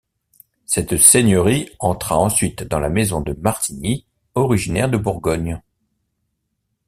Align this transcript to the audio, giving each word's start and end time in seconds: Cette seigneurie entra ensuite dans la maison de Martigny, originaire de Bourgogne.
Cette 0.65 0.97
seigneurie 0.97 1.69
entra 1.77 2.17
ensuite 2.17 2.63
dans 2.63 2.79
la 2.79 2.89
maison 2.89 3.21
de 3.21 3.33
Martigny, 3.33 4.07
originaire 4.33 4.89
de 4.89 4.97
Bourgogne. 4.97 5.61